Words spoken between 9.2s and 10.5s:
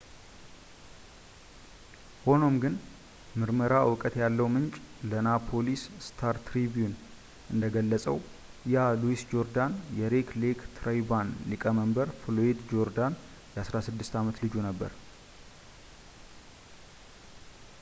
ጆርዳን የሬድ